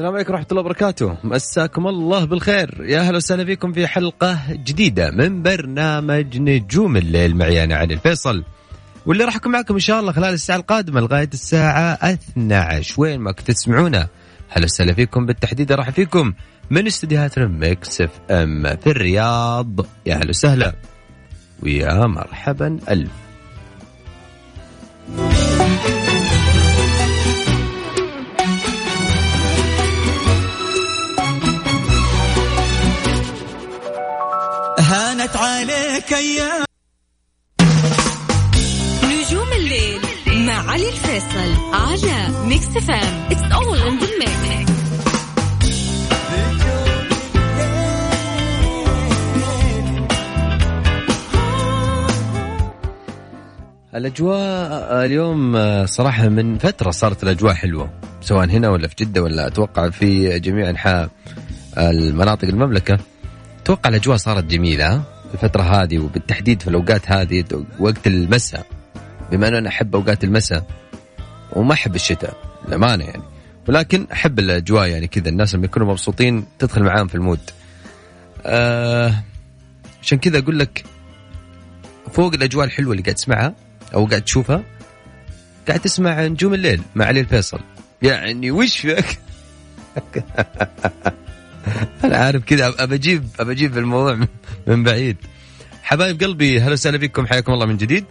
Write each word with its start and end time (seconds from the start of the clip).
السلام 0.00 0.14
عليكم 0.14 0.32
ورحمة 0.32 0.46
الله 0.50 0.60
وبركاته. 0.62 1.16
مساكم 1.24 1.86
الله 1.86 2.24
بالخير. 2.24 2.84
يا 2.84 3.00
أهلا 3.00 3.16
وسهلا 3.16 3.44
فيكم 3.44 3.72
في 3.72 3.86
حلقة 3.86 4.38
جديدة 4.50 5.10
من 5.10 5.42
برنامج 5.42 6.38
نجوم 6.38 6.96
الليل 6.96 7.36
معي 7.36 7.64
أنا 7.64 7.76
علي 7.76 7.94
الفيصل. 7.94 8.44
واللي 9.06 9.24
راح 9.24 9.36
أكون 9.36 9.52
معكم 9.52 9.74
إن 9.74 9.80
شاء 9.80 10.00
الله 10.00 10.12
خلال 10.12 10.34
الساعة 10.34 10.56
القادمة 10.56 11.00
لغاية 11.00 11.28
الساعة 11.34 11.98
12 12.02 12.94
وين 12.98 13.20
ما 13.20 13.32
كنتوا 13.32 13.54
تسمعونا. 13.54 14.08
هلا 14.48 14.64
وسهلا 14.64 14.92
فيكم. 14.92 15.26
بالتحديد 15.26 15.72
راح 15.72 15.90
فيكم 15.90 16.32
من 16.70 16.86
استديوهات 16.86 17.38
ميكس 17.38 18.00
FM 18.00 18.76
في 18.76 18.86
الرياض. 18.86 19.86
يا 20.06 20.14
أهلا 20.14 20.28
وسهلا. 20.28 20.74
ويا 21.62 22.06
مرحبا 22.06 22.78
ألف. 22.90 23.10
الأجواء 54.20 55.04
اليوم 55.04 55.56
صراحة 55.86 56.28
من 56.28 56.58
فترة 56.58 56.90
صارت 56.90 57.22
الأجواء 57.22 57.54
حلوة 57.54 57.90
سواء 58.20 58.46
هنا 58.46 58.68
ولا 58.68 58.88
في 58.88 58.94
جدة 58.98 59.22
ولا 59.22 59.46
أتوقع 59.46 59.90
في 59.90 60.38
جميع 60.38 60.70
أنحاء 60.70 61.10
المناطق 61.78 62.48
المملكة. 62.48 62.98
أتوقع 63.62 63.90
الأجواء 63.90 64.16
صارت 64.16 64.44
جميلة 64.44 65.02
الفترة 65.34 65.62
هذه 65.62 65.98
وبالتحديد 65.98 66.62
في 66.62 66.68
الأوقات 66.68 67.10
هذه 67.10 67.44
وقت 67.78 68.06
المساء. 68.06 68.66
بما 69.32 69.48
انه 69.48 69.58
أنا 69.58 69.68
احب 69.68 69.96
أوقات 69.96 70.24
المساء 70.24 70.66
وما 71.52 71.72
أحب 71.72 71.94
الشتاء 71.94 72.34
للأمانة 72.68 73.04
يعني. 73.04 73.22
ولكن 73.68 74.06
أحب 74.12 74.38
الأجواء 74.38 74.88
يعني 74.88 75.06
كذا 75.06 75.28
الناس 75.28 75.54
لما 75.54 75.64
يكونوا 75.64 75.88
مبسوطين 75.88 76.44
تدخل 76.58 76.82
معاهم 76.82 77.06
في 77.06 77.14
المود. 77.14 77.40
آه 78.46 79.14
عشان 80.02 80.18
كذا 80.18 80.38
أقول 80.38 80.58
لك 80.58 80.84
فوق 82.12 82.34
الأجواء 82.34 82.66
الحلوة 82.66 82.92
اللي 82.92 83.02
قاعد 83.02 83.14
تسمعها 83.14 83.69
أو 83.94 84.06
قاعد 84.06 84.22
تشوفها 84.22 84.62
قاعد 85.68 85.80
تسمع 85.80 86.26
نجوم 86.26 86.54
الليل 86.54 86.82
مع 86.94 87.04
علي 87.06 87.20
الفيصل. 87.20 87.60
يعني 88.02 88.50
وش 88.50 88.78
فيك؟ 88.78 89.18
أنا 92.04 92.16
عارف 92.16 92.44
كذا 92.44 92.74
أبى 92.78 92.94
أجيب 93.40 93.78
الموضوع 93.78 94.20
من 94.66 94.82
بعيد. 94.82 95.16
حبايب 95.82 96.22
قلبي 96.22 96.60
هلا 96.60 96.72
وسهلا 96.72 96.98
بكم 96.98 97.26
حياكم 97.26 97.52
الله 97.52 97.66
من 97.66 97.76
جديد. 97.76 98.04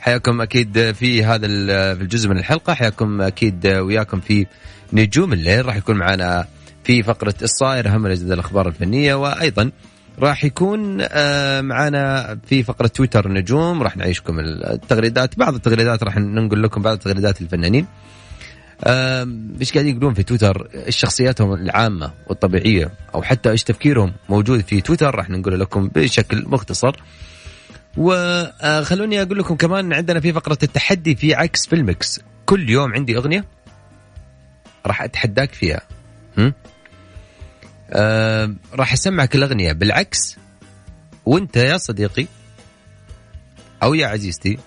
حياكم 0.00 0.40
أكيد 0.40 0.92
في 0.92 1.24
هذا 1.24 1.46
في 1.94 2.02
الجزء 2.02 2.28
من 2.28 2.38
الحلقة 2.38 2.74
حياكم 2.74 3.20
أكيد 3.20 3.66
وياكم 3.66 4.20
في 4.20 4.46
نجوم 4.92 5.32
الليل. 5.32 5.66
راح 5.66 5.76
يكون 5.76 5.96
معنا 5.96 6.46
في 6.84 7.02
فقرة 7.02 7.34
الصاير 7.42 7.88
أهم 7.88 8.06
الأخبار 8.06 8.68
الفنية 8.68 9.14
وأيضا 9.14 9.70
راح 10.18 10.44
يكون 10.44 10.96
معنا 11.64 12.38
في 12.46 12.62
فقرة 12.62 12.86
تويتر 12.86 13.26
النجوم 13.26 13.82
راح 13.82 13.96
نعيشكم 13.96 14.40
التغريدات. 14.40 15.38
بعض 15.38 15.54
التغريدات 15.54 16.02
راح 16.02 16.16
ننقل 16.16 16.62
لكم 16.62 16.82
بعض 16.82 16.98
تغريدات 16.98 17.40
الفنانين. 17.40 17.86
إيش 19.60 19.72
قاعدين 19.72 19.96
يقولون 19.96 20.14
في 20.14 20.22
تويتر؟ 20.22 20.68
إيش 20.86 20.96
شخصياتهم 20.96 21.54
العامة 21.54 22.10
والطبيعية 22.26 22.90
أو 23.14 23.22
حتى 23.22 23.50
إيش 23.50 23.64
تفكيرهم 23.64 24.12
موجود 24.28 24.60
في 24.60 24.80
تويتر 24.80 25.14
راح 25.14 25.30
نقول 25.30 25.60
لكم 25.60 25.88
بشكل 25.88 26.44
مختصر. 26.46 26.96
وخلوني 27.96 29.22
أقول 29.22 29.38
لكم 29.38 29.54
كمان 29.56 29.92
عندنا 29.92 30.20
في 30.20 30.32
فقرة 30.32 30.58
التحدي 30.62 31.14
في 31.14 31.34
عكس 31.34 31.66
في 31.66 31.72
المكس 31.72 32.20
كل 32.46 32.70
يوم 32.70 32.94
عندي 32.94 33.16
أغنية 33.16 33.44
راح 34.86 35.02
أتحداك 35.02 35.52
فيها. 35.52 35.80
هم؟ 36.38 36.52
آه 37.94 38.54
راح 38.72 38.92
أسمعك 38.92 39.34
الأغنية. 39.34 39.72
بالعكس 39.72 40.36
وأنت 41.26 41.56
يا 41.56 41.76
صديقي 41.76 42.26
أو 43.82 43.94
يا 43.94 44.06
عزيزتي 44.06 44.58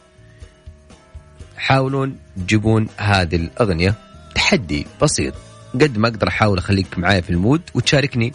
حاولون 1.57 2.17
تجيبون 2.37 2.87
هذه 2.97 3.35
الأغنية. 3.35 3.95
تحدي 4.35 4.87
بسيط. 5.01 5.33
قد 5.73 5.97
ما 5.97 6.07
أقدر 6.07 6.27
أحاول 6.27 6.57
أخليك 6.57 6.97
معايا 6.97 7.21
في 7.21 7.29
المود 7.29 7.61
وتشاركني 7.73 8.33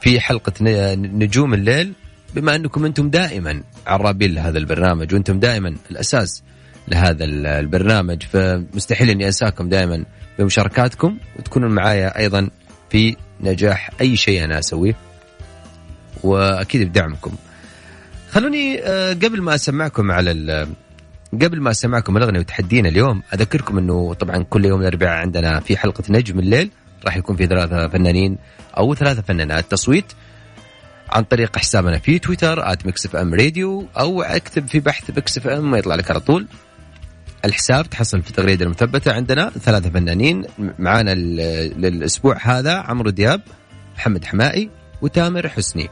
في 0.00 0.20
حلقة 0.20 0.52
نجوم 0.94 1.54
الليل 1.54 1.92
بما 2.34 2.54
أنكم 2.56 2.84
أنتم 2.84 3.10
دائما 3.10 3.62
عرابين 3.86 4.34
لهذا 4.34 4.58
البرنامج 4.58 5.14
وأنتم 5.14 5.40
دائما 5.40 5.76
الأساس 5.90 6.42
لهذا 6.88 7.24
البرنامج 7.24 8.22
فمستحيل 8.22 9.10
أني 9.10 9.26
أنساكم 9.26 9.68
دائما 9.68 10.04
بمشاركاتكم 10.38 11.18
وتكونون 11.38 11.70
معايا 11.70 12.18
أيضا 12.18 12.50
في 12.90 13.16
نجاح 13.40 13.90
أي 14.00 14.16
شيء 14.16 14.44
أنا 14.44 14.58
أسويه. 14.58 14.96
وأكيد 16.22 16.88
بدعمكم. 16.88 17.34
خلوني 18.30 18.80
قبل 19.12 19.42
ما 19.42 19.54
أسمعكم 19.54 20.10
على 20.10 20.68
قبل 21.32 21.60
ما 21.60 21.70
أسمعكم 21.70 22.16
الأغنية 22.16 22.40
وتحدينا 22.40 22.88
اليوم 22.88 23.22
أذكركم 23.34 23.78
إنه 23.78 24.14
طبعا 24.14 24.42
كل 24.42 24.64
يوم 24.64 24.80
الاربعاء 24.80 25.18
عندنا 25.18 25.60
في 25.60 25.76
حلقة 25.76 26.04
نجم 26.10 26.38
الليل. 26.38 26.70
راح 27.04 27.16
يكون 27.16 27.36
في 27.36 27.46
ثلاثة 27.46 27.88
فنانين 27.88 28.38
أو 28.78 28.94
ثلاثة 28.94 29.22
فنانات. 29.22 29.70
تصويت 29.70 30.04
عن 31.10 31.22
طريق 31.22 31.56
حسابنا 31.56 31.98
في 31.98 32.18
تويتر 32.18 32.72
at 32.72 32.86
FM 32.86 33.34
راديو 33.34 33.86
أو 33.98 34.22
أكتب 34.22 34.68
في 34.68 34.80
بحث 34.80 35.10
مكس 35.10 35.38
FM 35.38 35.74
يطلع 35.74 35.94
لك 35.94 36.10
على 36.10 36.20
طول. 36.20 36.46
الحساب 37.44 37.90
تحصل 37.90 38.22
في 38.22 38.30
التغريدة 38.30 38.64
المثبتة 38.64 39.12
عندنا 39.12 39.50
ثلاثة 39.50 39.90
فنانين 39.90 40.44
معانا 40.78 41.14
للأسبوع 41.14 42.38
هذا 42.42 42.74
عمرو 42.74 43.10
دياب 43.10 43.40
محمد 43.96 44.24
حمائي 44.24 44.70
وتامر 45.02 45.48
حسني. 45.48 45.88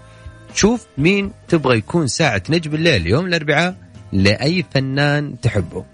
شوف 0.55 0.87
مين 0.99 1.33
تبغى 1.49 1.79
يكون 1.79 2.07
ساعة 2.07 2.43
نجم 2.51 2.75
الليل 2.75 3.07
يوم 3.07 3.27
الأربعاء 3.27 3.77
لأي 4.13 4.65
فنان 4.75 5.41
تحبه. 5.41 5.85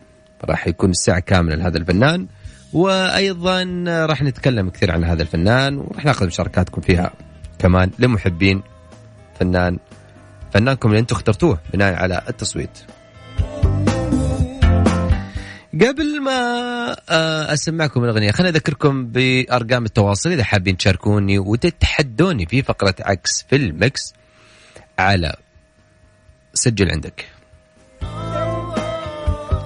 راح 0.44 0.66
يكون 0.66 0.90
الساعة 0.90 1.20
كاملة 1.20 1.56
لهذا 1.56 1.78
الفنان 1.78 2.26
وأيضا 2.72 3.84
راح 3.88 4.22
نتكلم 4.22 4.70
كثير 4.70 4.92
عن 4.92 5.04
هذا 5.04 5.22
الفنان 5.22 5.76
وراح 5.78 6.04
ناخذ 6.04 6.26
مشاركاتكم 6.26 6.80
فيها 6.80 7.12
كمان 7.58 7.90
لمحبين 7.98 8.62
فنان 9.40 9.78
فنانكم 10.52 10.88
اللي 10.88 11.00
أنتم 11.00 11.16
اخترتوه 11.16 11.58
بناء 11.72 11.94
على 11.94 12.22
التصويت. 12.28 12.78
قبل 15.80 16.20
ما 16.22 16.32
آه، 17.08 17.52
أسمعكم 17.52 18.04
الأغنية 18.04 18.30
خليني 18.30 18.56
أذكركم 18.56 19.06
بأرقام 19.06 19.84
التواصل 19.84 20.30
إذا 20.30 20.44
حابين 20.44 20.76
تشاركوني 20.76 21.38
وتتحدوني 21.38 22.46
في 22.46 22.62
فقرة 22.62 22.94
عكس 23.00 23.42
في 23.50 23.56
المكس 23.56 24.14
على 24.98 25.36
سجل 26.54 26.90
عندك. 26.90 27.24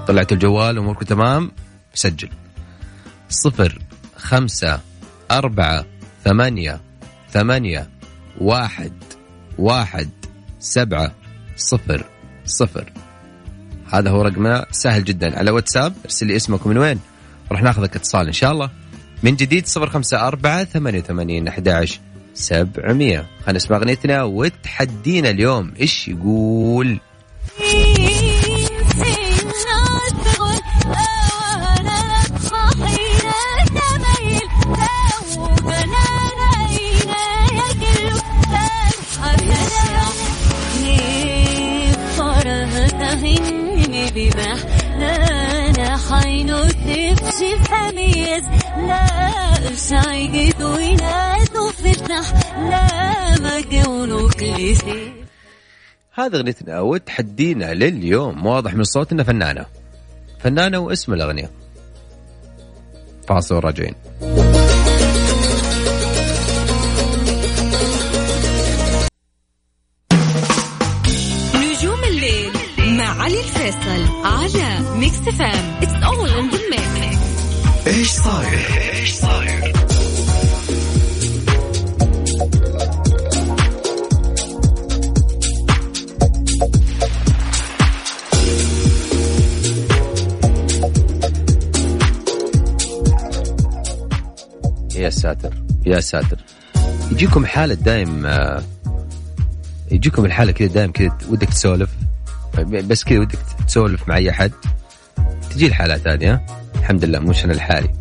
طلعت 0.07 0.33
الجوال 0.33 0.79
أموركم 0.79 1.05
تمام؟ 1.07 1.53
سجل. 1.95 2.29
صفر 3.29 3.79
خمسة 4.17 4.81
أربعة 5.31 5.85
ثمانية 6.25 6.81
ثمانية 7.31 7.91
واحد 8.41 8.93
واحد 9.59 10.11
سبعة 10.61 11.15
صفر 11.57 12.05
صفر. 12.45 12.93
هذا 13.93 14.11
هو 14.11 14.23
رقمنا 14.23 14.67
سهل 14.71 15.05
جدا. 15.05 15.39
على 15.39 15.51
واتساب 15.51 15.95
ارسل 16.05 16.27
لي 16.27 16.37
اسمك 16.37 16.67
من 16.67 16.79
وين. 16.79 17.01
راح 17.53 17.63
ناخذك 17.63 17.97
اتصال 17.97 18.27
إن 18.27 18.33
شاء 18.33 18.53
الله. 18.53 18.71
من 19.23 19.37
جديد 19.37 19.67
صفر 19.67 19.91
خمسة 19.91 20.27
أربعة 20.27 20.65
ثمانية 20.65 20.99
وثمانين 20.99 21.49
أحد 21.49 21.87
سبعمية. 22.35 23.27
خلينا 23.41 23.57
نسمع 23.57 23.77
أغنيتنا 23.77 24.23
وتحدينا 24.23 25.31
اليوم. 25.31 25.73
إيش 25.81 26.09
يقول؟ 26.09 26.99
حين 46.11 46.47
تكشف 46.69 47.71
حميز 47.71 48.45
لا 48.77 49.07
فتح 51.71 52.33
لا 52.59 53.37
هذا 56.15 56.37
اغنيتنا 56.37 56.81
وتحدينا 56.81 57.75
لليوم 57.75 58.47
واضح 58.47 58.75
من 58.75 58.81
الصوت 58.81 59.13
انها 59.13 59.25
فنانة. 59.25 59.67
فنانة 60.41 60.79
واسم 60.79 61.13
الأغنية. 61.13 61.51
فاصل 63.29 63.55
راجعين 63.55 63.95
ساتر. 95.23 95.55
يا 95.87 96.01
ساتر. 96.01 96.37
يجيكم 97.13 97.47
حالة 97.47 97.75
دايم 97.75 98.27
آه، 98.27 98.63
يجيكم 99.91 100.25
الحالة 100.25 100.53
كذا 100.53 100.69
دايم 100.69 100.93
كذا 100.93 101.19
ودك 101.29 101.49
تسولف. 101.49 101.91
بس 102.61 103.05
كذا 103.05 103.19
ودك 103.21 103.39
تسولف 103.69 104.09
مع 104.09 104.17
أي 104.17 104.31
أحد. 104.31 104.53
تجي 105.51 105.67
الحالات 105.67 106.09
هذه 106.09 106.33
ها؟ 106.33 106.47
الحمد 106.77 107.05
لله 107.05 107.19
مش 107.19 107.45
أنا 107.45 107.53
الحالي. 107.53 107.89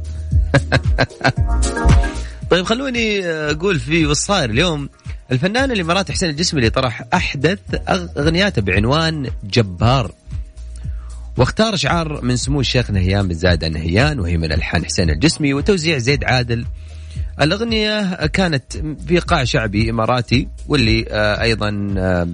طيب 2.51 2.65
خلوني 2.65 3.25
أقول 3.25 3.79
في 3.79 4.05
وش 4.05 4.17
صاير 4.17 4.49
اليوم. 4.49 4.89
الفنان 5.31 5.71
الإماراتي 5.71 6.13
حسين 6.13 6.29
الجسمي 6.29 6.59
اللي 6.59 6.69
طرح 6.69 7.03
أحدث 7.13 7.59
أغ- 7.75 8.17
أغنياته 8.17 8.61
بعنوان 8.61 9.29
جبار. 9.43 10.11
واختار 11.37 11.75
شعار 11.75 12.21
من 12.21 12.35
سمو 12.35 12.59
الشيخ 12.59 12.91
نهيان 12.91 13.27
بن 13.27 13.33
زايد 13.33 13.63
النهيان 13.63 14.19
وهي 14.19 14.37
من 14.37 14.51
ألحان 14.51 14.85
حسين 14.85 15.09
الجسمي 15.09 15.53
وتوزيع 15.53 15.97
زيد 15.97 16.23
عادل. 16.23 16.65
الأغنية 17.41 18.25
كانت 18.25 18.77
في 19.07 19.19
قاع 19.19 19.43
شعبي 19.43 19.89
إماراتي 19.89 20.47
واللي 20.67 21.05
آه، 21.09 21.41
أيضا 21.41 21.95
آه، 21.97 22.27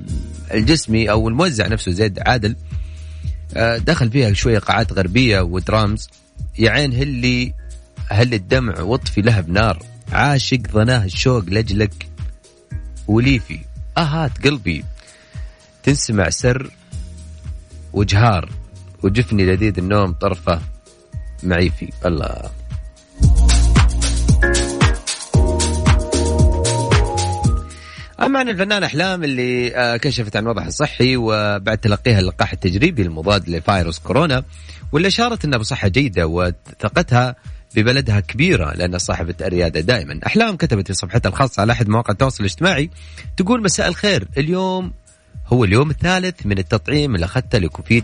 الجسمي 0.53 1.11
أو 1.11 1.27
الموزع 1.29 1.67
نفسه 1.67 1.91
زيد 1.91 2.19
عادل 2.19 2.55
آه، 3.55 3.77
دخل 3.77 4.11
فيها 4.11 4.33
شوية 4.33 4.59
قاعات 4.59 4.93
غربية 4.93 5.41
ودرامز. 5.41 6.09
يا 6.59 6.71
عين 6.71 6.93
هلي 6.93 7.53
هل 8.07 8.33
الدمع 8.33 8.81
واطفي 8.81 9.21
لهب 9.21 9.49
نار 9.49 9.83
عاشق 10.11 10.59
ظناه 10.71 11.05
الشوق 11.05 11.43
لجلك 11.47 12.07
وليفي 13.07 13.59
أهات 13.97 14.47
قلبي. 14.47 14.83
تنسمع 15.83 16.29
سر 16.29 16.71
وجهار 17.93 18.49
وجفني 19.03 19.45
لذيذ 19.45 19.73
النوم 19.77 20.13
طرفه 20.13 20.61
معيفي. 21.43 21.89
الله. 22.05 22.49
أما 28.21 28.39
عن 28.39 28.49
الفنان 28.49 28.83
أحلام 28.83 29.23
اللي 29.23 29.75
آه، 29.75 29.97
كشفت 29.97 30.35
عن 30.35 30.47
وضعها 30.47 30.67
الصحي 30.67 31.17
وبعد 31.17 31.77
تلقيها 31.77 32.19
اللقاح 32.19 32.51
التجريبي 32.51 33.01
المضاد 33.01 33.49
لفيروس 33.49 33.99
كورونا 33.99 34.43
واللي 34.91 35.07
أشارت 35.07 35.45
أنها 35.45 35.59
بصحة 35.59 35.87
جيدة 35.87 36.27
وثقتها 36.27 37.35
ببلدها 37.75 38.19
كبيرة 38.19 38.73
لأن 38.73 38.97
صاحبة 38.97 39.35
الريادة 39.41 39.79
دائما. 39.79 40.19
أحلام 40.25 40.55
كتبت 40.55 40.87
في 40.87 40.93
صفحتها 40.93 41.29
الخاصة 41.29 41.61
على 41.61 41.71
أحد 41.71 41.89
مواقع 41.89 42.11
التواصل 42.11 42.43
الاجتماعي 42.43 42.89
تقول 43.37 43.63
مساء 43.63 43.87
الخير 43.87 44.27
اليوم 44.37 44.93
هو 45.47 45.63
اليوم 45.63 45.89
الثالث 45.89 46.45
من 46.45 46.57
التطعيم 46.57 47.15
اللي 47.15 47.25
أخذته 47.25 47.57
لكوفيد 47.57 48.03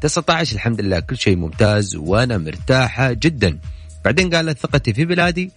19 0.00 0.54
الحمد 0.54 0.80
لله 0.80 1.00
كل 1.00 1.16
شيء 1.16 1.36
ممتاز 1.36 1.96
وأنا 1.96 2.38
مرتاحة 2.38 3.12
جدا. 3.12 3.58
بعدين 4.04 4.34
قالت 4.34 4.58
ثقتي 4.58 4.94
في 4.94 5.04
بلادي 5.04 5.50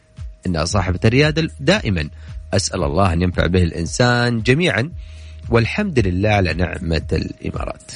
انها 0.47 0.65
صاحبة 0.65 1.00
الريادة 1.06 1.50
دائما 1.59 2.09
أسأل 2.53 2.83
الله 2.83 3.13
أن 3.13 3.21
ينفع 3.21 3.45
به 3.47 3.63
الإنسان 3.63 4.42
جميعا 4.42 4.89
والحمد 5.50 6.00
لله 6.07 6.30
على 6.30 6.53
نعمة 6.53 7.01
الإمارات. 7.13 7.92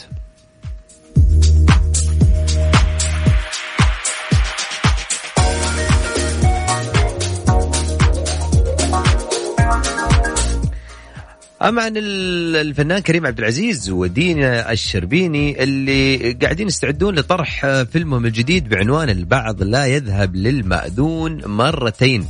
أما 11.61 11.81
عن 11.81 11.97
ال- 11.97 12.55
الفنان 12.55 12.99
كريم 12.99 13.25
عبد 13.27 13.39
العزيز 13.39 13.89
ودينا 13.89 14.71
الشربيني 14.71 15.63
اللي 15.63 16.31
قاعدين 16.31 16.67
يستعدون 16.67 17.15
لطرح 17.15 17.81
فيلمهم 17.83 18.25
الجديد 18.25 18.69
بعنوان 18.69 19.09
البعض 19.09 19.63
لا 19.63 19.85
يذهب 19.85 20.35
للمأذون 20.35 21.45
مرتين 21.45 22.25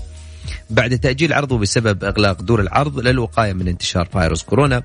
بعد 0.70 1.00
تأجيل 1.00 1.34
عرضه 1.34 1.58
بسبب 1.58 2.04
إغلاق 2.04 2.42
دور 2.42 2.62
العرض 2.62 3.00
للوقاية 3.00 3.54
من 3.54 3.68
انتشار 3.68 4.06
فيروس 4.06 4.44
كورونا. 4.44 4.84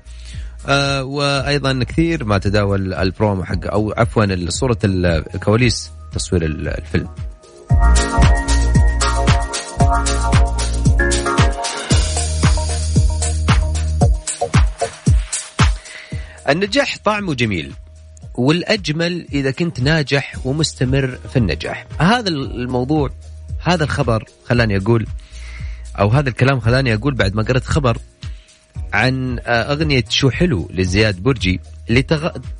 آه 0.67 1.03
وأيضا 1.03 1.83
كثير 1.83 2.25
ما 2.25 2.37
تداول 2.37 2.93
البرومو 2.93 3.43
حق 3.43 3.67
أو 3.67 3.93
عفوا 3.97 4.49
صورة 4.49 4.77
الكواليس 4.83 5.91
تصوير 6.13 6.45
ال- 6.45 6.67
الفيلم. 6.67 7.09
النجاح 16.49 16.97
طعمه 17.05 17.33
جميل 17.33 17.73
والأجمل 18.35 19.27
إذا 19.33 19.51
كنت 19.51 19.79
ناجح 19.79 20.45
ومستمر 20.45 21.19
في 21.31 21.37
النجاح. 21.39 21.85
هذا 21.99 22.29
الموضوع 22.29 23.09
هذا 23.59 23.83
الخبر 23.83 24.23
خلاني 24.45 24.77
أقول 24.77 25.07
أو 25.99 26.09
هذا 26.09 26.29
الكلام 26.29 26.59
خلاني 26.59 26.93
أقول 26.93 27.13
بعد 27.13 27.35
ما 27.35 27.43
قرأت 27.43 27.63
خبر 27.63 27.97
عن 28.93 29.39
آه، 29.39 29.73
أغنية 29.73 30.03
شو 30.09 30.29
حلو 30.29 30.69
لزياد 30.73 31.23
برجي 31.23 31.59
اللي 31.89 32.01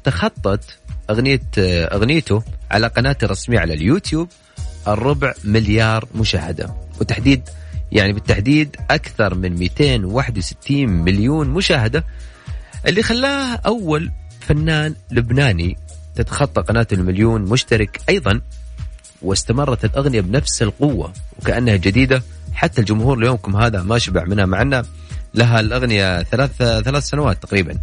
تخطت 0.04 0.78
أغنية 1.10 1.42
آه، 1.58 1.86
أغنيته 1.86 2.44
على 2.72 2.88
قناته 2.88 3.26
الرسمية 3.26 3.60
على 3.60 3.74
اليوتيوب 3.74 4.30
الربع 4.88 5.34
مليار 5.44 6.08
مشاهدة. 6.16 6.76
وتحديد 7.02 7.50
يعني 7.92 8.14
بالتحديد 8.14 8.76
أكثر 8.90 9.36
من 9.36 9.56
261 9.56 10.90
مليون 10.90 11.50
مشاهدة 11.50 12.06
اللي 12.88 13.04
خلاه 13.04 13.56
أول 13.56 14.12
فنان 14.40 14.96
لبناني 15.12 15.78
تتخطى 16.16 16.62
قناة 16.62 16.88
المليون 16.92 17.42
مشترك 17.42 18.02
أيضا 18.10 18.42
واستمرت 19.22 19.86
الأغنية 19.86 20.22
بنفس 20.22 20.62
القوة 20.62 21.14
وكأنها 21.40 21.76
جديدة. 21.76 22.24
حتى 22.56 22.82
الجمهور 22.82 23.20
ليومكم 23.20 23.56
هذا 23.56 23.84
ما 23.84 23.98
شبع 23.98 24.24
منها 24.24 24.46
مع 24.46 24.62
إنه 24.62 24.84
لها 25.34 25.60
الأغنية 25.60 26.24
ثلاث 26.24 26.58
ثلاث 26.58 27.04
سنوات 27.04 27.44
تقريبا. 27.44 27.80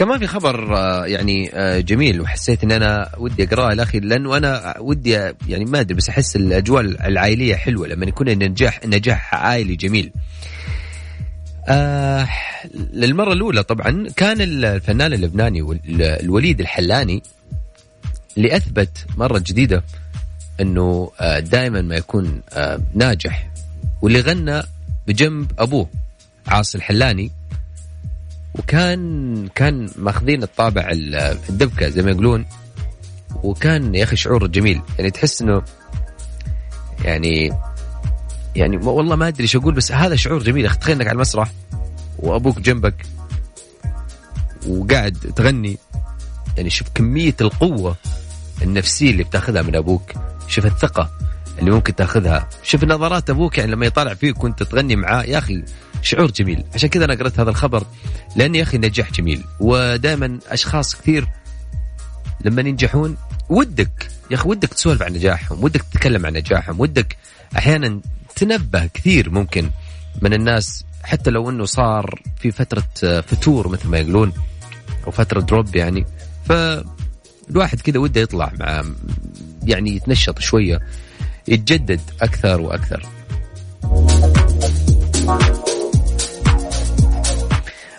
كمان 0.00 0.18
في 0.18 0.26
خبر 0.26 0.76
آه، 0.76 1.06
يعني 1.06 1.50
آه، 1.54 1.80
جميل 1.80 2.20
وحسيت 2.20 2.64
إن 2.64 2.72
أنا 2.72 3.10
ودي 3.18 3.44
اقراه 3.44 3.74
لأخي 3.74 4.00
لأنه 4.00 4.36
أنا 4.36 4.74
ودي 4.78 5.10
يعني 5.48 5.64
ما 5.64 5.80
أدري 5.80 5.94
بس 5.94 6.08
أحس 6.08 6.36
الأجواء 6.36 6.80
العائلية 6.82 7.54
حلوة 7.54 7.88
لما 7.88 8.06
يكون 8.06 8.28
النجاح 8.28 8.80
نجاح 8.86 9.34
عائلي 9.34 9.76
جميل. 9.76 10.12
آه 11.68 12.28
للمرة 12.92 13.32
الأولى 13.32 13.62
طبعا 13.62 14.06
كان 14.16 14.40
الفنان 14.40 15.12
اللبناني 15.12 15.80
الوليد 16.00 16.60
الحلاني 16.60 17.22
اللي 18.36 18.56
أثبت 18.56 19.06
مرة 19.16 19.38
جديدة 19.38 19.84
إنه 20.60 21.10
آه، 21.20 21.38
دائما 21.38 21.82
ما 21.82 21.96
يكون 21.96 22.42
آه، 22.52 22.80
ناجح 22.94 23.50
واللي 24.02 24.20
غنى 24.20 24.62
بجنب 25.06 25.52
أبوه 25.58 25.88
عاصي 26.46 26.78
الحلاني. 26.78 27.30
وكان 28.54 29.48
كان 29.54 29.88
ماخذين 29.96 30.42
الطابع 30.42 30.88
ال- 30.90 31.14
الدبكة 31.48 31.88
زي 31.88 32.02
ما 32.02 32.10
يقولون. 32.10 32.46
وكان 33.42 33.94
يا 33.94 34.04
أخي 34.04 34.16
شعور 34.16 34.46
جميل. 34.46 34.82
يعني 34.98 35.10
تحس 35.10 35.42
إنه 35.42 35.62
يعني 37.04 37.50
يعني 38.56 38.76
والله 38.76 39.16
ما 39.16 39.28
أدري 39.28 39.42
إيش 39.42 39.56
أقول 39.56 39.74
بس 39.74 39.92
هذا 39.92 40.16
شعور 40.16 40.42
جميل. 40.42 40.70
تخيل 40.70 40.96
إنك 40.96 41.06
على 41.06 41.14
المسرح 41.14 41.52
وأبوك 42.18 42.58
جنبك 42.58 43.06
وقاعد 44.66 45.16
تغني. 45.36 45.78
يعني 46.56 46.70
شوف 46.70 46.88
كمية 46.94 47.36
القوة 47.40 47.96
النفسية 48.62 49.10
اللي 49.10 49.22
بتاخذها 49.24 49.62
من 49.62 49.76
أبوك. 49.76 50.12
شوف 50.48 50.66
الثقة 50.66 51.10
اللي 51.58 51.70
ممكن 51.70 51.94
تاخذها. 51.94 52.48
شوف 52.62 52.84
نظرات 52.84 53.30
أبوك 53.30 53.58
يعني 53.58 53.70
لما 53.70 53.86
يطالع 53.86 54.14
فيك 54.14 54.44
وأنت 54.44 54.62
تغني 54.62 54.96
معاه 54.96 55.22
يا 55.22 55.38
أخي 55.38 55.64
شعور 56.02 56.30
جميل. 56.30 56.64
عشان 56.74 56.88
كذا 56.88 57.04
أنا 57.04 57.14
قرأت 57.14 57.40
هذا 57.40 57.50
الخبر 57.50 57.84
لأن 58.36 58.54
يا 58.54 58.62
أخي 58.62 58.76
النجاح 58.76 59.12
جميل. 59.12 59.44
ودائما 59.60 60.38
أشخاص 60.48 60.96
كثير 60.96 61.28
لما 62.44 62.62
ينجحون 62.62 63.16
ودك 63.48 64.08
يا 64.30 64.36
أخي 64.36 64.48
ودك 64.48 64.68
تسولف 64.68 65.02
عن 65.02 65.12
نجاحهم 65.12 65.64
ودك 65.64 65.82
تتكلم 65.82 66.26
عن 66.26 66.32
نجاحهم 66.32 66.80
ودك 66.80 67.16
أحيانا 67.56 68.00
تنبه 68.36 68.86
كثير 68.86 69.30
ممكن 69.30 69.70
من 70.22 70.32
الناس 70.32 70.84
حتى 71.02 71.30
لو 71.30 71.50
إنه 71.50 71.64
صار 71.64 72.22
في 72.36 72.50
فترة 72.50 72.88
آه، 73.04 73.20
فتور 73.20 73.68
مثل 73.68 73.88
ما 73.88 73.98
يقولون 73.98 74.32
أو 75.06 75.10
فترة 75.10 75.40
دروب 75.40 75.76
يعني. 75.76 76.06
فالواحد 76.48 77.80
كذا 77.80 77.98
وده 77.98 78.20
يطلع 78.20 78.52
مع 78.58 78.84
يعني 79.64 79.96
يتنشط 79.96 80.38
شوية 80.38 80.80
يتجدد 81.48 82.00
أكثر 82.22 82.60
وأكثر. 82.60 83.06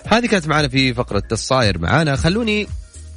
هذه 0.07 0.25
كانت 0.25 0.47
معنا 0.47 0.67
في 0.67 0.93
فقرة 0.93 1.23
الصاير 1.31 1.79
معانا. 1.79 2.15
خلوني 2.15 2.67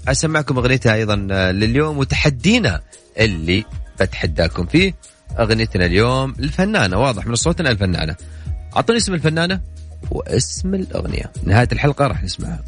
أسمعكم 0.08 0.58
أغنيتها 0.58 0.94
أيضا 0.94 1.28
آه، 1.30 1.50
لليوم 1.50 1.98
وتحدينا 1.98 2.80
اللي 3.18 3.64
بتحداكم 4.00 4.66
فيه. 4.66 4.94
أغنيتنا 5.38 5.86
اليوم 5.86 6.34
الفنانة 6.38 6.98
واضح 6.98 7.26
من 7.26 7.32
الصوت 7.32 7.60
أنها 7.60 7.72
الفنانة. 7.72 8.16
أعطوني 8.76 8.98
اسم 8.98 9.14
الفنانة 9.14 9.60
واسم 10.10 10.74
الأغنية. 10.74 11.32
نهاية 11.44 11.68
الحلقة 11.72 12.06
راح 12.06 12.22
نسمعها. 12.22 12.64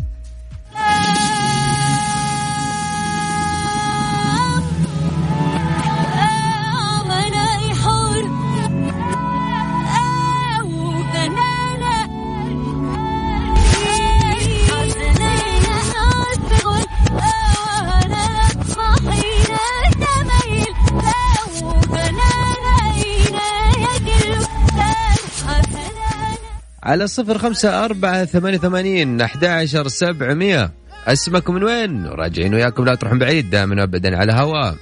على 26.86 27.06
صفر 27.06 27.38
خمسة 27.38 27.84
أربعة 27.84 28.24
ثمانية 28.24 28.58
ثمانين 28.58 29.20
أحد 29.20 29.44
عشر 29.44 29.88
سبعمية. 29.88 30.72
اسمكم 31.06 31.54
من 31.54 31.64
وين؟ 31.64 32.06
راجعين 32.06 32.54
وياكم 32.54 32.84
لا 32.84 32.94
تروحون 32.94 33.18
بعيد 33.18 33.50
دائما 33.50 33.82
أبدا 33.82 34.16
على 34.16 34.32
هواء 34.32 34.76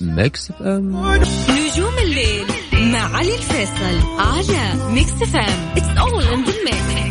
ميكس 0.00 0.52
إم. 0.60 1.14
نجوم 1.50 1.98
الليل 2.02 2.46
مع 2.72 3.16
علي 3.16 3.34
الفيصل 3.34 4.18
على 4.18 4.92
ميكس 4.92 5.12
FM 5.12 5.72
it's 5.76 5.98
all 5.98 6.24
in 6.24 6.44
the 6.44 6.52
mix 6.64 7.03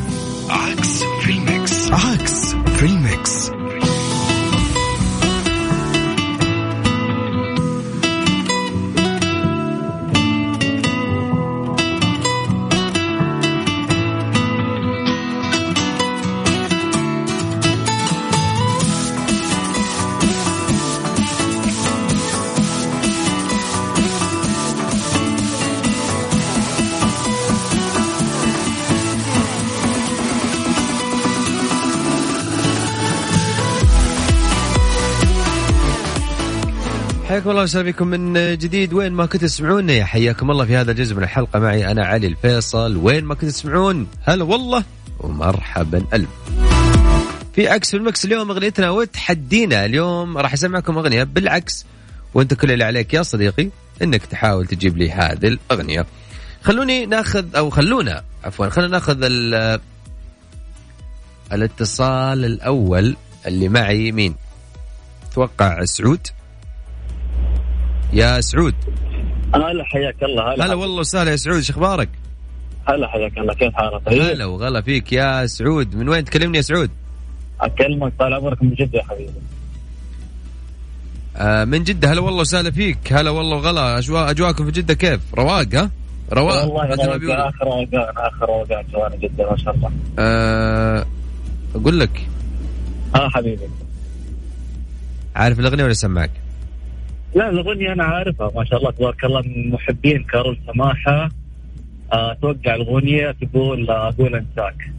حياكم 37.34 37.50
الله 37.50 37.64
وسهلا 37.64 37.92
بكم 37.92 38.08
من 38.08 38.34
جديد. 38.58 38.94
وين 38.94 39.12
ما 39.12 39.26
كنتوا 39.26 39.48
تسمعونا 39.48 39.94
يا 39.94 40.06
حياكم 40.06 40.52
الله 40.52 40.66
في 40.66 40.76
هذا 40.76 40.92
الجزء 40.92 41.16
من 41.16 41.24
الحلقة. 41.24 41.60
معي 41.60 41.92
أنا 41.92 42.06
علي 42.06 42.28
الفيصل. 42.28 42.98
وين 42.98 43.24
ما 43.26 43.34
كنتوا 43.34 43.50
تسمعون 43.50 44.08
هلا 44.24 44.44
والله 44.44 44.84
ومرحبا. 45.20 46.06
ألف. 46.14 46.30
في 47.56 47.70
عكس 47.70 47.96
المكس 47.96 48.26
اليوم 48.26 48.52
أغنيتنا 48.52 48.90
وتحدينا. 48.90 49.86
اليوم 49.86 50.38
راح 50.38 50.54
أسمعكم 50.54 50.98
أغنية 50.98 51.24
بالعكس. 51.24 51.86
وأنت 52.34 52.54
كل 52.54 52.72
اللي 52.72 52.84
عليك 52.84 53.14
يا 53.14 53.24
صديقي 53.24 53.70
إنك 54.02 54.26
تحاول 54.26 54.68
تجيب 54.68 54.98
لي 54.98 55.12
هذه 55.12 55.48
الأغنية. 55.48 56.06
خلوني 56.64 57.06
ناخذ 57.06 57.56
أو 57.56 57.70
خلونا 57.70 58.24
عفوا 58.44 58.70
خلونا 58.70 58.92
ناخذ 58.92 59.18
ال- 59.24 59.80
الاتصال 61.54 62.46
الأول 62.46 63.16
اللي 63.48 63.70
معي. 63.70 64.12
مين؟ 64.12 64.36
أتوقع 65.32 65.86
سعود. 65.86 66.28
يا 68.14 68.42
سعود. 68.42 68.76
هلا 69.56 69.84
حياك 69.84 70.24
الله. 70.24 70.54
هلا 70.54 70.66
هلا 70.66 70.74
والله 70.74 71.00
وسهلا 71.00 71.32
يا 71.32 71.36
سعود 71.36 71.62
شو 71.62 71.74
أخبارك؟ 71.74 72.10
هلا 72.88 73.08
حياك 73.08 73.38
الله. 73.38 73.54
كيف 73.54 73.74
حالك؟ 73.74 74.06
طيب؟ 74.06 74.22
هلا 74.22 74.46
وغلا 74.46 74.82
فيك 74.82 75.14
يا 75.14 75.46
سعود. 75.46 75.96
من 75.96 76.10
وين 76.10 76.26
تكلمني 76.26 76.58
يا 76.58 76.62
سعود؟ 76.62 76.90
أكلمك. 77.62 78.14
طال 78.20 78.34
عمرك 78.34 78.64
من 78.64 78.74
جدة 78.74 79.00
يا 79.00 79.04
حبيبي. 79.04 79.32
آه 81.38 81.66
من 81.66 81.84
جدة. 81.84 82.12
هلا 82.12 82.22
والله 82.22 82.42
وسهلا 82.42 82.72
فيك. 82.72 83.14
هلا 83.14 83.30
والله 83.30 83.58
وغلا. 83.58 83.98
أجواء 83.98 84.30
أجواءكم 84.30 84.66
في 84.66 84.72
جدة 84.72 84.94
كيف؟ 84.94 85.20
رواق 85.34 85.76
ها؟ 85.76 85.92
رواق. 86.34 86.64
والله 86.64 86.96
روقان، 86.96 87.52
روقان 87.62 88.14
آخر 88.18 88.46
روقان 88.46 88.86
جوانا 88.94 89.16
جدة 89.16 89.52
ما 89.52 89.58
شاء 89.58 89.76
الله. 89.76 89.92
آه 90.20 91.06
أقول 91.76 92.00
لك. 92.00 92.28
ها 93.16 93.30
حبيبي. 93.30 93.68
عارف 95.36 95.60
الأغنية 95.60 95.84
ولا 95.84 95.94
سماك؟ 95.94 96.32
لا 97.36 97.50
الأغنية 97.50 97.94
أنا 97.94 98.04
عارفها. 98.04 98.52
ما 98.56 98.66
شاء 98.66 98.80
الله 98.80 98.92
تبارك 98.92 99.24
الله 99.26 99.42
من 99.42 99.70
محبين 99.72 100.24
كارول 100.24 100.58
سماحة. 100.74 101.30
آه، 102.14 102.34
توقع 102.42 102.76
الأغنية 102.76 103.32
تقول 103.42 103.90
آه، 103.90 104.10
أقول 104.10 104.36
أنساك. 104.36 104.92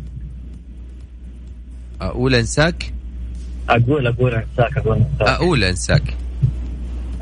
أقول 2.00 2.34
أنساك؟ 2.34 2.92
أقول 3.68 4.06
أقول 4.06 4.34
أنساك 4.34 4.78
أقول 4.78 4.96
أنساك. 4.96 5.28
أقول 5.28 5.64
أنساك. 5.64 6.16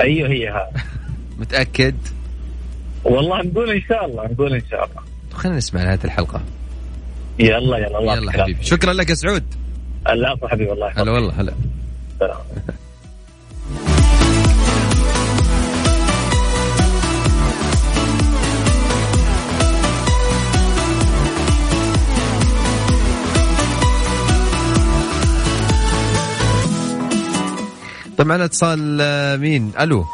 أيوه 0.00 0.28
هي 0.28 0.49
ها 0.49 0.71
متأكد؟ 1.40 1.95
والله 3.04 3.42
نقول 3.42 3.71
إن 3.71 3.83
شاء 3.88 4.04
الله 4.07 4.26
نقول 4.26 4.54
إن 4.54 4.62
شاء 4.71 4.85
الله. 4.85 5.02
طب 5.31 5.37
خلينا 5.37 5.59
نسمع 5.59 5.83
نهاية 5.85 5.99
الحلقة. 6.04 6.40
يلا 7.38 7.78
يلا 7.78 7.99
الله 7.99 8.16
يلا 8.16 8.33
حبيبي. 8.33 8.64
شكرا 8.64 8.92
لك 8.92 9.11
يا 9.11 9.14
سعود. 9.14 9.45
العفو 10.09 10.49
حبيبي 10.49 10.73
الله 10.73 10.92
هلا 10.97 11.12
والله 11.12 11.40
هلا. 11.40 11.54
طيب 28.23 28.29
معنا 28.29 28.45
اتصال 28.45 28.99
آه، 29.00 29.37
مين؟ 29.37 29.73
ألو. 29.81 30.05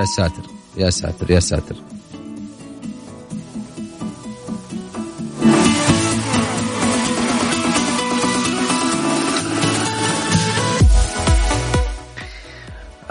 يا 0.00 0.04
ساتر 0.16 0.42
يا 0.76 0.90
ساتر 0.90 1.30
يا 1.30 1.40
ساتر. 1.40 1.74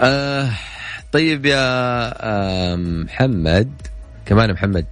آه 0.00 0.50
طيب 1.12 1.46
يا 1.46 1.56
آه 1.58 2.76
محمد. 2.76 3.72
كمان 4.26 4.52
محمد. 4.52 4.86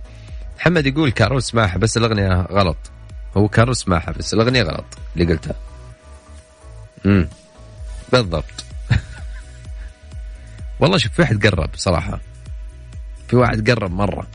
محمد 0.59 0.87
يقول 0.87 1.11
كارول 1.11 1.43
سماحة 1.43 1.79
بس 1.79 1.97
الأغنية 1.97 2.47
غلط. 2.51 2.77
هو 3.37 3.49
كارول 3.49 3.77
سماحة 3.77 4.13
بس 4.13 4.35
الأغنية 4.35 4.63
غلط 4.63 4.85
اللي 5.17 5.33
قلتها. 5.33 5.55
امم 7.07 7.29
بالضبط. 8.13 8.67
والله 10.81 10.99
شوف 10.99 11.13
في 11.13 11.23
واحد 11.23 11.47
قرب 11.47 11.71
صراحة. 11.75 12.21
في 13.29 13.37
واحد 13.37 13.71
قرب 13.71 13.91
مرة. 13.91 14.27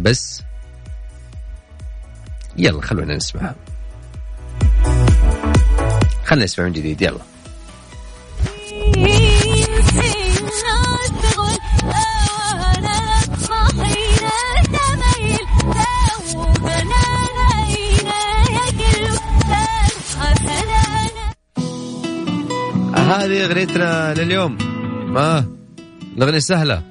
بس 0.00 0.42
يلا 2.56 2.82
خلونا 2.82 3.16
نسمعها 3.16 3.54
خلنا 6.24 6.44
نسمع 6.44 6.64
من 6.64 6.72
جديد 6.72 7.02
يلا. 7.02 7.18
هذه 22.94 23.44
أغنيتنا 23.44 24.14
لليوم. 24.14 24.73
ما 25.14 25.44
الاغنيه 26.16 26.38
سهلة. 26.38 26.82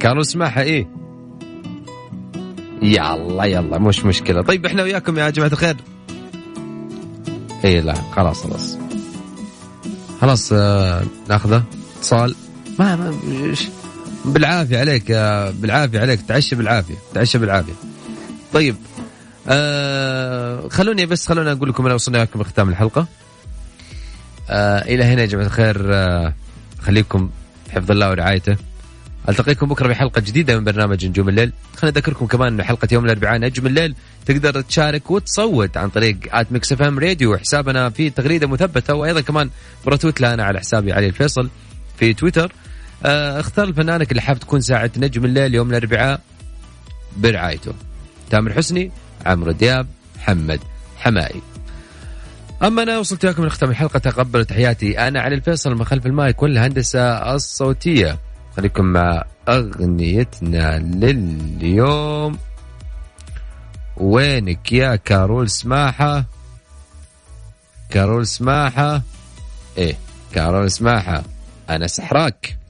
كانوا 0.00 0.22
اسمعها 0.22 0.62
إيه. 0.62 0.88
يلا 2.82 3.44
يلا 3.44 3.78
مش 3.78 4.04
مشكلة. 4.04 4.42
طيب 4.42 4.66
إحنا 4.66 4.82
وياكم 4.82 5.18
يا 5.18 5.30
جماعة 5.30 5.52
الخير. 5.52 5.76
إيه 7.64 7.80
لا 7.80 7.94
خلاص 7.94 8.42
خلاص. 8.42 8.78
خلاص 10.20 10.52
آه 10.52 11.02
ناخذه. 11.28 11.62
اتصال. 11.98 12.34
ما 12.78 12.96
ما 12.96 13.14
بالعافية 14.24 14.78
عليك 14.78 15.10
يا 15.10 15.50
بالعافية 15.50 16.00
عليك. 16.00 16.20
تعشى 16.22 16.56
بالعافية 16.56 16.94
تعشى 17.14 17.38
بالعافية. 17.38 17.74
طيب 18.52 18.76
آه 19.48 20.68
خلوني 20.68 21.06
بس 21.06 21.26
خلونا 21.26 21.52
أقول 21.52 21.68
لكم 21.68 21.86
أنا 21.86 21.94
وصلنا 21.94 22.18
وياكم 22.18 22.40
لختام 22.40 22.68
الحلقة. 22.68 23.06
آه 24.50 24.82
إلى 24.82 25.04
هنا 25.04 25.20
يا 25.20 25.26
جماعة 25.26 25.46
الخير. 25.46 25.94
آه 25.94 26.34
خليكم 26.82 27.30
في 27.66 27.72
حفظ 27.72 27.90
الله 27.90 28.10
ورعايته. 28.10 28.56
ألتقيكم 29.28 29.68
بكرة 29.68 29.88
بحلقة 29.88 30.20
جديدة 30.20 30.58
من 30.58 30.64
برنامج 30.64 31.06
نجوم 31.06 31.28
الليل. 31.28 31.52
خلينا 31.76 31.96
أذكركم 31.98 32.26
كمان 32.26 32.52
ان 32.52 32.62
حلقة 32.62 32.88
يوم 32.92 33.04
الأربعاء 33.04 33.40
نجم 33.40 33.66
الليل. 33.66 33.94
تقدر 34.26 34.60
تشارك 34.60 35.10
وتصوت 35.10 35.76
عن 35.76 35.88
طريق 35.88 36.18
at 36.30 36.52
ميكس 36.52 36.72
FM 36.72 36.98
راديو 36.98 37.36
حسابنا 37.36 37.90
في 37.90 38.10
تغريدة 38.10 38.46
مثبتة 38.46 38.94
وأيضا 38.94 39.20
كمان 39.20 39.50
ب 39.86 39.90
retweet 39.90 40.20
لنا 40.20 40.44
على 40.44 40.58
حسابي 40.58 40.92
علي 40.92 41.06
الفيصل 41.06 41.50
في 41.98 42.14
تويتر. 42.14 42.52
آه 43.04 43.40
اختار 43.40 43.66
لفنانك 43.66 44.10
اللي 44.10 44.22
حاب 44.22 44.38
تكون 44.38 44.60
ساعة 44.60 44.90
نجم 44.96 45.24
الليل 45.24 45.54
يوم 45.54 45.70
الأربعاء 45.70 46.20
برعايته. 47.16 47.72
تامر 48.30 48.52
حسني 48.52 48.90
عمرو 49.26 49.52
دياب 49.52 49.86
محمد 50.16 50.60
حمائي 50.96 51.42
أما 52.62 52.82
أنا 52.82 52.98
وصلت 52.98 53.26
لكم 53.26 53.46
لختام 53.46 53.70
الحلقة. 53.70 53.98
تقبلوا 53.98 54.44
تحياتي. 54.44 54.98
أنا 55.08 55.20
علي 55.20 55.34
الفيصل 55.34 55.74
من 55.74 55.84
خلف 55.84 56.06
المايك 56.06 56.42
والهندسة 56.42 57.34
الصوتية. 57.34 58.18
خليكم 58.56 58.84
مع 58.84 59.24
أغنيتنا 59.48 60.78
لليوم. 60.78 62.38
وينك 63.96 64.72
يا 64.72 64.96
كارول 64.96 65.50
سماحة؟ 65.50 66.24
كارول 67.90 68.26
سماحة؟ 68.26 69.02
إيه 69.78 69.96
كارول 70.34 70.70
سماحة. 70.70 71.22
أنا 71.70 71.86
سحراك. 71.86 72.61